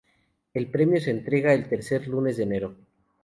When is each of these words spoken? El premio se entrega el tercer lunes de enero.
El 0.55 0.65
premio 0.71 0.99
se 0.99 1.11
entrega 1.11 1.53
el 1.53 1.69
tercer 1.69 2.07
lunes 2.07 2.35
de 2.37 2.41
enero. 2.41 2.75